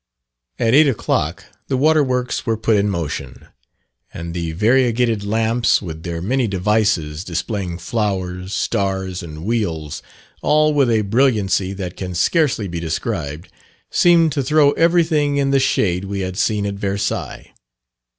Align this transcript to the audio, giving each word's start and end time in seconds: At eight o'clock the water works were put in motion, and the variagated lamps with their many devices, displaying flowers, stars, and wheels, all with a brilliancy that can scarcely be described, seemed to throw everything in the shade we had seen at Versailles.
At 0.57 0.73
eight 0.73 0.87
o'clock 0.87 1.43
the 1.67 1.77
water 1.77 2.03
works 2.03 2.43
were 2.43 2.57
put 2.57 2.75
in 2.75 2.89
motion, 2.89 3.45
and 4.11 4.33
the 4.33 4.51
variagated 4.51 5.23
lamps 5.23 5.79
with 5.79 6.01
their 6.01 6.23
many 6.23 6.47
devices, 6.47 7.23
displaying 7.23 7.77
flowers, 7.77 8.51
stars, 8.51 9.21
and 9.21 9.45
wheels, 9.45 10.01
all 10.41 10.73
with 10.73 10.89
a 10.89 11.01
brilliancy 11.03 11.73
that 11.73 11.97
can 11.97 12.15
scarcely 12.15 12.67
be 12.67 12.79
described, 12.79 13.49
seemed 13.91 14.31
to 14.31 14.41
throw 14.41 14.71
everything 14.71 15.37
in 15.37 15.51
the 15.51 15.59
shade 15.59 16.05
we 16.05 16.21
had 16.21 16.35
seen 16.35 16.65
at 16.65 16.73
Versailles. 16.73 17.51